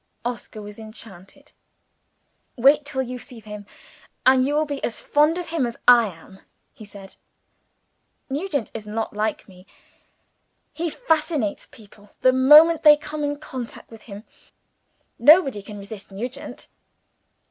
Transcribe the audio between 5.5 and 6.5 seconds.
as I am,"